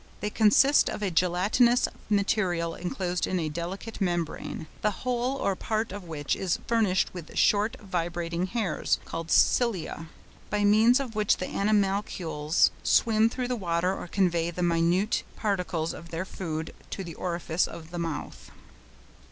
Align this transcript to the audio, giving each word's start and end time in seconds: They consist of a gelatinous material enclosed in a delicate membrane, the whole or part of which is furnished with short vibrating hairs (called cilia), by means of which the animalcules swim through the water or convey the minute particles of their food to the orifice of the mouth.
They 0.19 0.31
consist 0.31 0.89
of 0.89 1.03
a 1.03 1.11
gelatinous 1.11 1.87
material 2.09 2.73
enclosed 2.73 3.27
in 3.27 3.39
a 3.39 3.49
delicate 3.49 4.01
membrane, 4.01 4.65
the 4.81 4.89
whole 5.05 5.35
or 5.37 5.55
part 5.55 5.91
of 5.91 6.05
which 6.05 6.35
is 6.35 6.57
furnished 6.65 7.13
with 7.13 7.37
short 7.37 7.77
vibrating 7.79 8.47
hairs 8.47 8.97
(called 9.05 9.29
cilia), 9.29 10.07
by 10.49 10.63
means 10.63 10.99
of 10.99 11.13
which 11.15 11.37
the 11.37 11.45
animalcules 11.49 12.71
swim 12.81 13.29
through 13.29 13.47
the 13.49 13.55
water 13.55 13.95
or 13.95 14.07
convey 14.07 14.49
the 14.49 14.63
minute 14.63 15.21
particles 15.35 15.93
of 15.93 16.09
their 16.09 16.25
food 16.25 16.73
to 16.89 17.03
the 17.03 17.13
orifice 17.13 17.67
of 17.67 17.91
the 17.91 17.99
mouth. 17.99 18.49